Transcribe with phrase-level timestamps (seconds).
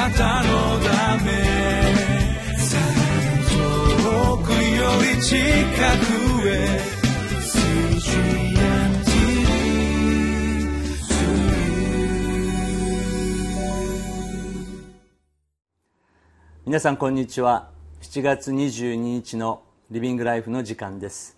[0.00, 1.30] なたのため
[3.50, 6.80] 遠くより近くへ
[16.64, 17.68] 皆さんこんにちは。
[18.00, 21.36] 7月22日のリビングライフの時間です。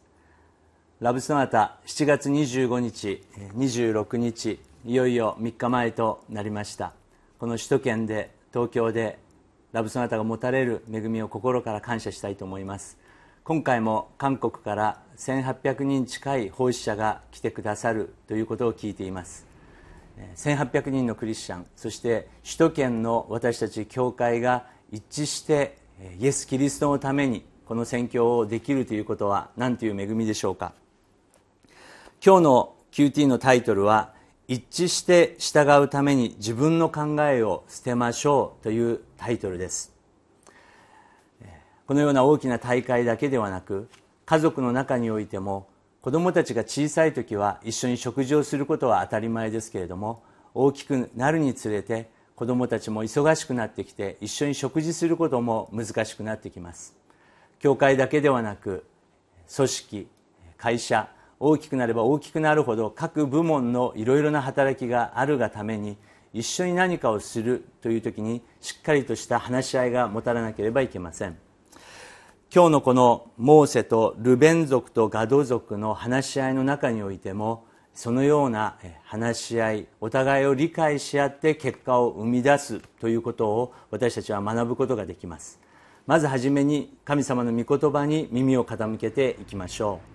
[1.01, 3.25] ラブソナタ7月25日
[3.57, 6.93] 26日いよいよ3日前となりました。
[7.41, 9.19] この首都圏で東京で
[9.73, 12.99] ラブソナタが持たれる恵みを心から感謝したいと思います。
[13.45, 19.47] 今回も韓国から1800人近い奉仕者が来てくださるということを聞いています。
[20.37, 25.79] 1800人のクリスチャンそして首都圏の私たち教会が一致して
[26.21, 30.75] イエス・キリストのためにこの宣教をできるということは何という恵みでしょうか。
[32.25, 34.13] 今日の QT のタイトルは
[34.53, 39.95] 一致して従うために自分の考えを捨てましょうというタイトルです。
[41.87, 43.89] このような大きな大会だけではなく
[44.27, 45.69] 家族の中においても
[46.03, 50.23] 子どもたちが小さい時は一緒に食事をすることは当たり前ですけれども
[50.53, 56.95] 大きくなるにつれて子どもたちも忙しくなってきて一緒に食事することも難しくなってきます。
[57.59, 58.85] 教会だけではなく
[59.55, 60.09] 組織
[60.59, 61.09] 会社
[61.45, 65.97] 大きくなれば大きくなるほど各部門のいろいろな働きがあるがために
[66.33, 71.37] 一緒に何かをするという時にしっかりとした話し合いが持たれなければいけません。
[72.55, 85.59] 今日のこのモーセとルベン族とガド族の話し合いの中においてもそのような話し合いお互いを理解し合って結果を生み出すということを私たちは学ぶことができます。
[86.07, 90.12] まずはじめに神様の御言葉に耳を傾けていきましょう。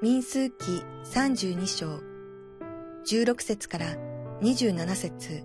[0.00, 2.00] 民数記32章
[3.04, 3.86] 16節から
[4.42, 5.42] 27節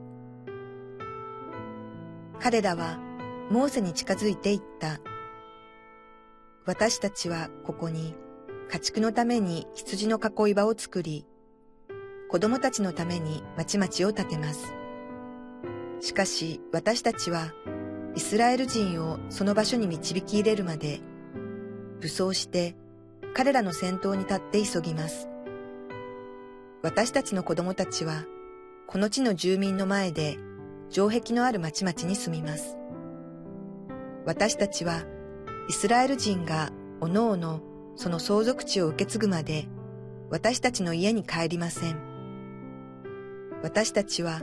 [2.40, 3.00] 彼らは
[3.50, 5.00] モーセに近づいていった。
[6.68, 8.14] 私たちはここに
[8.70, 11.26] 家畜のために羊の囲い場を作り、
[12.30, 14.72] 子供たちのために町々を建てます。
[16.00, 17.54] しかし私たちは
[18.16, 21.02] イスラエル人をその場所に導き入れるまで
[22.02, 22.76] 武装して
[23.36, 25.28] 彼らの先頭に立って急ぎます。
[26.84, 28.26] 私たちの子供たちは
[28.88, 30.38] この地の住民の前で
[30.90, 32.78] 城壁のある町々に住みます。
[34.26, 35.04] 私たちは
[35.68, 36.72] イスラエル人が
[37.02, 37.62] おのおの
[37.96, 39.66] その相続地を受け継ぐまで
[40.30, 41.98] 私たちの家に帰りません。
[43.64, 44.42] 私たちは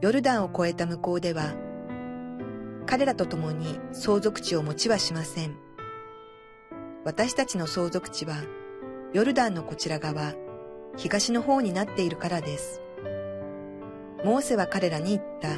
[0.00, 1.52] ヨルダンを越えた向こうでは
[2.86, 5.71] 彼らと共に相続地を持ちはしません。
[7.04, 8.36] 私たちの相続地は
[9.12, 10.34] ヨルダンのこちら側、
[10.96, 12.80] 東の方になっているからです。
[14.24, 15.48] モーセは彼らに言った。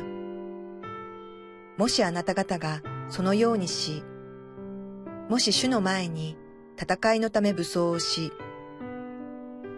[1.77, 4.03] もしあなた方がそのようにし、
[5.29, 6.39] もし主の前に
[6.81, 8.33] 戦いのため武装をし、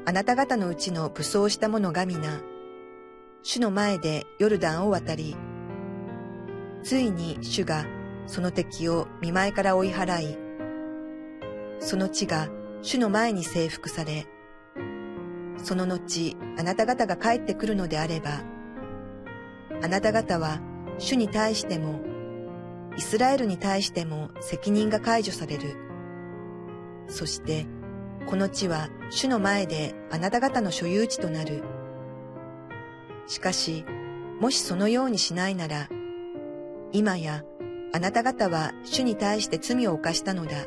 [0.04, 2.43] あなた方のうちの武装した者が皆、
[3.43, 5.37] 主の前でヨルダンを渡り、
[6.84, 7.84] ついに主が
[8.28, 10.46] その敵を見舞いから追い払い、
[11.78, 12.48] その地が
[12.82, 14.26] 主の前に征服され、
[15.62, 18.42] その後あなた方が帰ってくるのであれば、
[19.82, 20.60] あなた方は
[20.98, 22.00] 主に対しても
[22.97, 25.76] イスラエルに対しても責任が解除される。
[27.09, 27.66] そして、
[28.26, 31.62] この地は主の前であなた方の所有地となる。
[33.26, 33.84] しかし、
[34.41, 35.88] もしそのようにしないなら、
[36.92, 37.42] 今や
[37.92, 40.66] あなた方は主に対して罪を犯したのだ。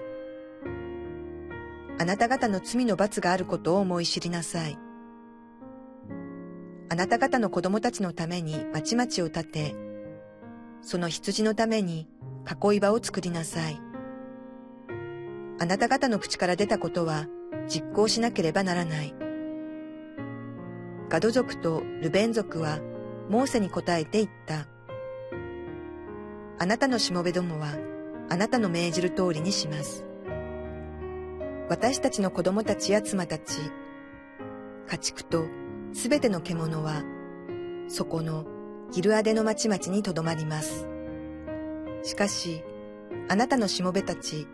[2.02, 4.80] あなた方の罪の罰があることを思い知りなさい。
[6.88, 9.76] あなた方の子供たちのために町々を建て、
[10.82, 12.08] その羊のために
[12.64, 13.82] 囲い場を作りなさい。
[15.60, 17.28] あなた方の口から出たことは
[17.68, 19.14] 実行しなければならない。
[21.10, 22.80] ガド族とルベン族は
[23.30, 24.68] モーセに答えて言った。
[26.60, 27.76] あなたのしもべどもは
[28.30, 30.09] あなたの命じる通りにします。
[31.70, 33.60] 私たちの子供たちや妻たち、
[34.88, 35.46] 家畜と
[35.94, 37.04] すべての獣は、
[37.88, 38.46] そこの
[38.92, 40.88] ギルアデの町々にとどまります。
[42.02, 42.64] しかし、
[43.28, 44.48] あなたのしもべたち、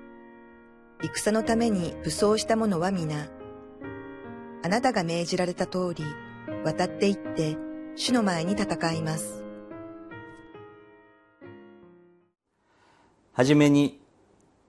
[1.01, 3.29] 戦のために武装した者は皆、
[4.61, 6.03] あなたが命じられた通り、
[6.65, 7.55] 渡って行って、
[7.95, 9.41] 主の前に戦います。
[13.31, 14.04] はじめに、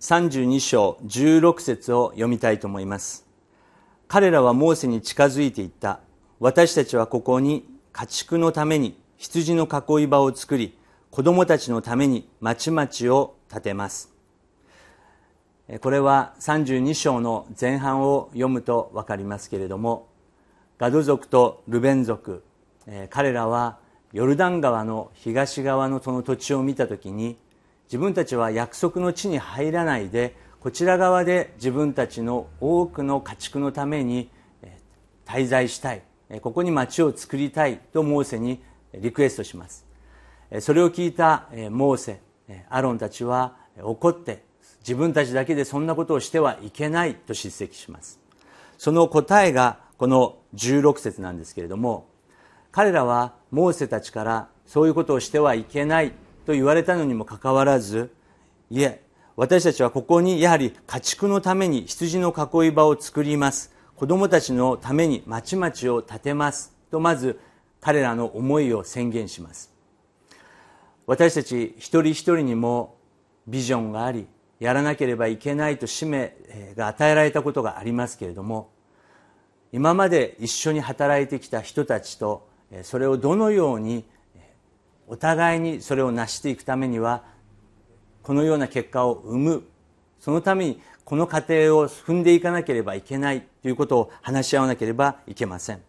[0.00, 3.26] 32章16節を読みたいと思います。
[4.08, 6.00] 彼らはモーセに近づいていった
[6.38, 10.78] 私たちはここに家畜のために羊の囲い場を作り
[11.10, 14.12] 子供たちのために町々を建てます
[15.81, 20.06] これは32章の前半を読むと分かりますけれども
[20.78, 22.44] ガド族とルベン族
[23.10, 23.78] 彼らは
[24.12, 27.37] ヨルダン川の東側のその土地を見た時に
[27.87, 34.31] 自分たちは約束の地に入らないでこちら側で自分たちの多くの家畜のために
[35.25, 36.03] 滞在したい。
[36.41, 38.61] ここに町を作りたいとモーセに
[38.94, 39.87] リクエストします。
[40.61, 42.21] それを聞いたモーセ
[42.69, 44.43] アロンたちは怒って
[44.81, 48.19] 自分たちだけでそんなことをしてはいけないと叱責します。
[48.79, 52.09] その答えがこの16節なんですけれども
[52.73, 56.12] 彼らはモーセたちからそういうことをしてはいけない
[56.46, 58.10] と言われたのにもかかわらず
[58.70, 59.02] いえ
[59.37, 63.70] 私たちはここにやはり家畜のために羊の囲い場を作ります。
[63.94, 66.75] 子供たちのために町々を建てます。
[66.90, 67.38] とまず
[67.82, 69.70] 彼らの思いを宣言します。
[71.06, 72.96] 私たち一人一人にも
[73.46, 74.26] ビジョンがあり
[74.58, 78.70] やらなければいけないと使命が与えられたことがありますけれども
[79.72, 82.49] 今まで一緒に働いてきた人たちと
[82.82, 84.04] それをどのように
[85.08, 87.23] お互いにそれを成していくためには
[88.23, 89.62] このような結果を生む。
[90.20, 93.47] そのためにこの過程を踏んでいかなければいけない。
[93.62, 95.81] ということを話し合わなければいけません。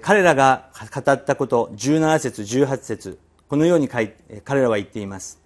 [0.00, 3.18] 彼らが語ったこと17節18節
[3.48, 4.14] このように彼
[4.44, 5.40] らは言っています。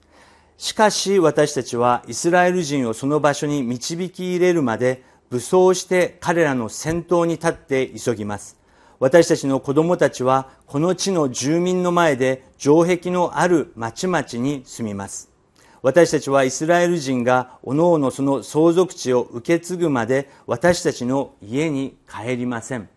[0.58, 8.58] しかし私たちはイスラエル人をその場所に導き入れるまで武装して彼らの先頭に立って急ぎます。
[8.98, 15.30] 私たちの子供たちはこの地の住民の前で城壁のある町々に住みます。
[15.82, 22.88] 私たちはイスラエル人がおのおのその相続地を受け継ぐまで私たちの家に帰りません。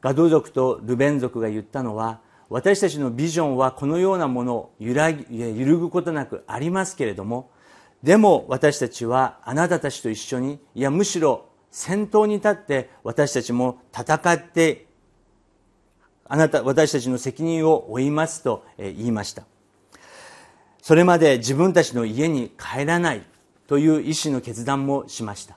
[0.00, 2.20] ガド族とルベン族が言ったのは
[2.50, 7.50] 私たちのビジョンはこのようなものを揺らぎ揺るぐことなくありますけれども
[8.02, 14.86] でも私たちはあなたたちと一緒にいやむしろ先頭に立って私たちも戦って
[16.26, 19.44] あなた私たちの責任を負いますと言いました。
[20.80, 23.22] それまで自分たちの家に帰らない
[23.66, 25.56] という意思の決断もしました。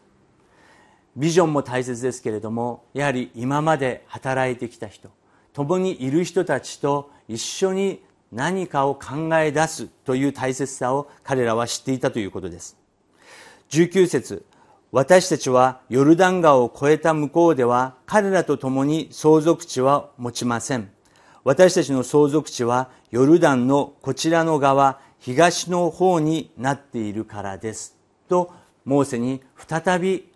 [1.15, 5.09] ビジョンも大切ですけれどもやはり今まで働いてきた人
[5.53, 8.03] 共にいる人たちと一緒に
[8.33, 12.77] 何かを考え出すという大切さを彼らは知っていたということです。
[13.69, 14.45] 19節
[14.95, 20.89] 私たちはヨルダン川を越えた向こうでは彼らと共に相続地は持ちません。
[21.43, 27.97] 私たちの相続地はヨルダンのこちらの側東の方になっているからです。
[28.29, 28.53] と
[28.85, 30.31] モーセに再び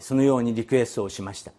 [0.00, 1.52] そのようにリクエストをしました。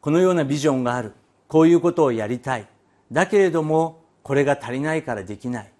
[0.00, 1.14] このようなビジョンがある。
[1.48, 2.68] こういうことをやりたい。
[3.10, 5.72] だけれどもこれが足りないからできない。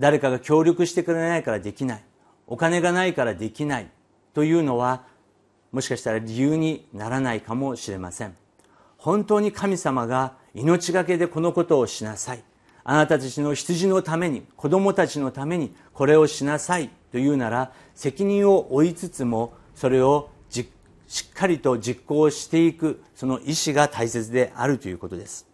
[0.00, 2.04] 誰かが協力してくれないからできない。
[2.46, 3.90] お金がないからできない。
[4.34, 5.04] というのは
[5.72, 8.36] もしかしたら理由にならないかもしれません。
[8.98, 12.42] 本当に神様が命がけでこのことをしなさい。
[12.84, 16.90] あなたたちの羊のために子供たちのためにこれをしなさい。
[17.12, 20.30] というなら責任を負いつつもそれを
[21.08, 25.46] しっかりと実行していくその意思が大切であるということです。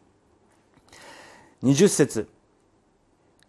[1.62, 2.28] 20節。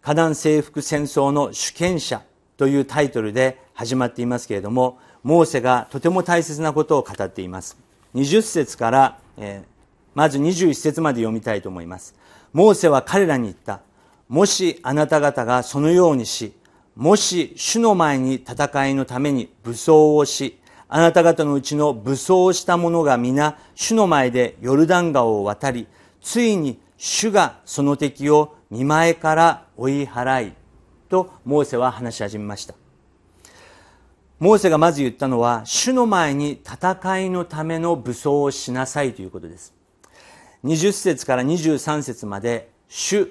[0.00, 2.22] 花壇征服戦争の主権者。
[2.56, 7.76] というタイトルで始まっていますけれどもモーセがとても大切なことを語っています
[8.14, 9.66] 20節から、えー、
[10.14, 12.14] まず21節まで読みたいと思います
[12.54, 13.80] モーセは彼らに言った。
[14.28, 16.52] もしあなた方がそのようにし、
[16.94, 25.88] もし主の前に戦いのために武装をし、あなた方のうちの武装した者が皆主の前でヨルダン川を渡り、
[26.22, 30.52] ついに主がその敵を見前から追い払い、
[31.08, 32.74] とモーセは話し始めました。
[34.38, 39.74] モーセがまず言ったのは、主の前に戦いのための武装をしなさいということです。
[40.64, 43.28] 20節から23節まで主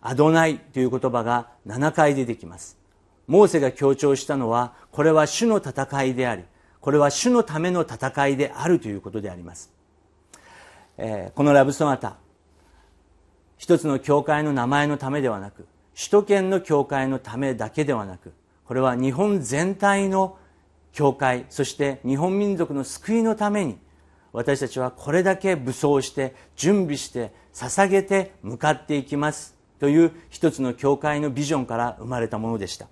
[0.00, 2.78] アドナイという言葉が7回出てきます
[3.26, 6.44] モーセが強調したのはこれは主の戦いであり
[6.80, 9.72] これは主のための戦いであるということであります、
[10.96, 12.16] えー、このラブソナタ
[13.56, 15.66] 一つの教会の名前のためではなく
[15.98, 18.32] 首都圏の教会のためだけではなく
[18.64, 20.38] これは日本全体の
[20.92, 23.78] 教会そして日本民族の救いのために
[24.32, 32.86] 私たちはこれだけ武装して準備して捧げて向かっていきますという一つの教会のビジョンから生まれたものでした。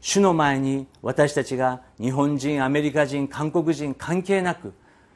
[0.00, 4.72] 主の前に私たちが日本人アメリカ人韓国人関係なく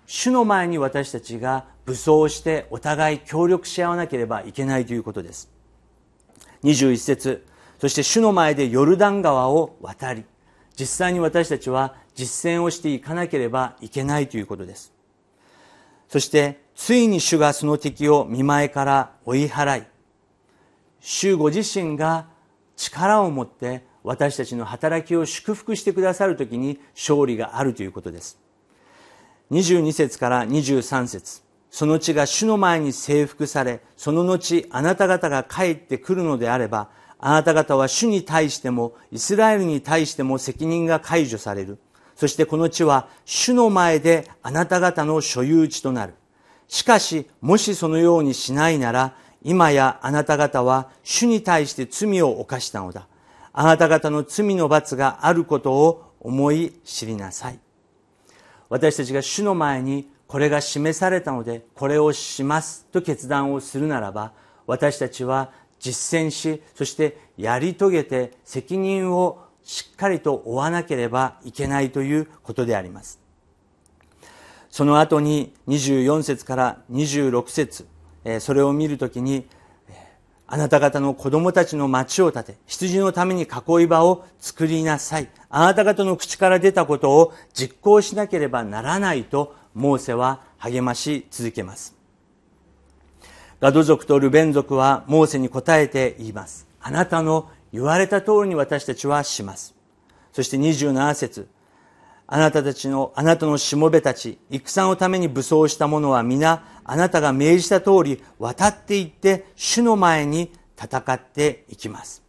[0.07, 5.54] 主の前に私たちが武装してお互い協力し合わなければいけないということです。
[6.65, 7.47] 21節。
[7.79, 10.25] そして主の前でヨルダン川を渡り
[10.79, 14.93] 実際に私たちは実践をしていかなければいけないということです。
[16.09, 19.87] そしてついに主がその敵を見前から追い払い
[21.01, 22.27] 主ご自身が
[22.77, 28.39] 力を持って私たちの働きを祝福してくださるときに勝利があるということです。
[29.51, 31.44] 22節から23節。
[31.75, 36.89] その地が主の前に征服されその後あなた方が帰ってくるのであれば
[37.19, 41.81] あなた方は主に対してもイスラエルに対しても責任が解除される。
[42.15, 46.15] そしてこの地は主の前であなた方の所有地となる。
[46.69, 53.09] しかしもしそのようにしないなら今やあなた方は主に対して罪を犯したのだ。
[53.53, 57.59] あなた方の罪の罰があることを思い知りなさい。
[58.69, 64.33] 私たちが主の前にこれが示されたのでこれをしますと決断をするならば
[64.67, 73.21] 私たちは実践しそしてやり遂げて責任をしっかりと負わなければいけないということであります
[74.71, 77.87] その後に24節から26節
[78.41, 79.47] それを見るときに
[80.47, 85.29] あなた方の子供たちの町を建て、羊のために囲い場を作りなさい。
[85.49, 91.95] あなた方の口から出たことを実行しなければならないと、モーセは励まし続けます。
[93.61, 96.67] ガド族とルベン族はモーセに答えて言います。
[96.81, 99.75] あなたの言われた通りに私たちはします。
[100.33, 101.49] そして27節
[102.27, 112.23] あなたたちの、あなたのしもべたち、戦のために武装した者は皆、あなたが命じた通り渡っていって主の前に戦っていきます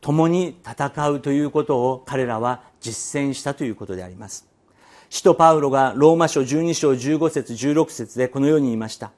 [0.00, 4.47] 共に戦うということを彼らは実践したということであります
[5.10, 9.12] 使徒パウロがローマ書12章15節16節でこのように言いました。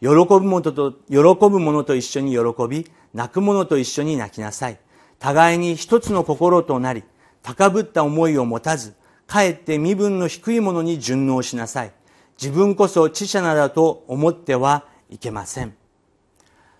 [0.00, 2.38] 喜ぶ者と喜ぶ者と一緒に喜
[2.68, 4.78] び泣く者と一緒に泣きなさい。
[5.18, 7.04] 互いに一つの心となり
[7.42, 8.94] 高ぶった思いを持たず
[9.26, 11.92] かえって身分の低い者に順応しなさい。
[12.40, 15.74] 自分こそ知者なだと思ってはいけません。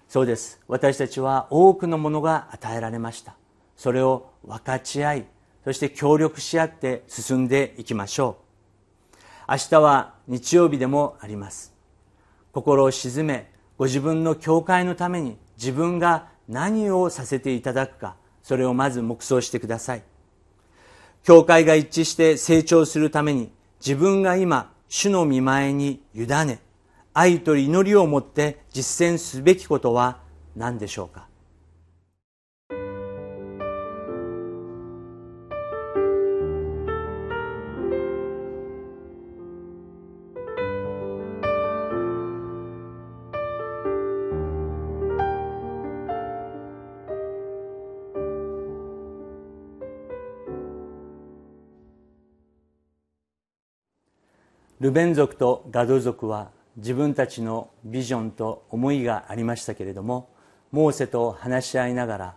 [0.08, 0.60] そうです。
[0.68, 3.34] 私たちは多くのものが与えられました。
[3.76, 5.26] それを分かち合い
[5.64, 8.45] そして協力し合って進んでいきましょう。
[9.48, 11.72] 明日は日曜日でもあります。
[12.52, 20.02] 心を静めご自分の教会のために自分が何をさせていただくかそれをまず黙想してください。
[21.22, 26.60] 教会が一致して成長するために自分が今主の見前に委ね
[27.12, 30.18] 愛と祈りを持って実践すべきことは
[30.54, 31.28] 何でしょうか？
[54.86, 60.30] ルベン族とガド族は自分たちのビジョンと思いがありましたけれども
[60.70, 62.34] モーセと話し合いながら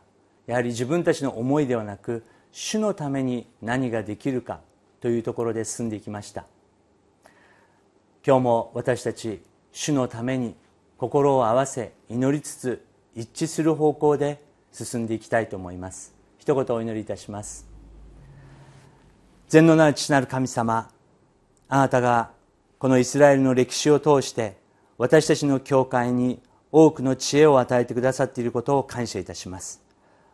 [0.47, 4.61] やはり自分たちの思いではなく主のために何ができるか
[4.99, 6.47] というところで進んでいきました。
[8.25, 10.55] 今日も私たち主のために
[10.97, 12.83] 心を合わせ祈りつつ
[13.15, 14.41] 一致する方向で
[14.71, 16.15] 進んでいきたいと思います。
[16.39, 17.67] 一言お祈りいたします。
[19.49, 20.89] 全能なる父なる神様
[21.71, 22.38] あなたが
[22.79, 24.57] このイスラエルの歴史を通して
[24.97, 29.81] 私たちの教会に多くの知恵を与えてくださっていることを感謝いたします。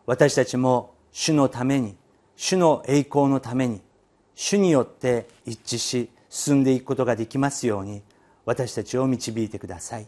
[0.06, 1.96] 私たちも主のために
[2.36, 3.82] 主の栄光のために
[4.36, 8.04] 主によって一致し進んでいくことができますように
[8.46, 10.08] 私たちを導いてください。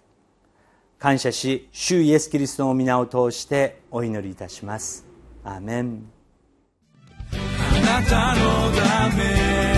[0.99, 5.07] 感謝し主イエス・キリストの皆を通してお祈りいたします。
[5.43, 6.11] アーメン。
[7.31, 9.76] あなたのため。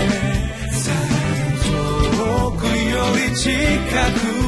[3.11, 4.38] 우리 직하구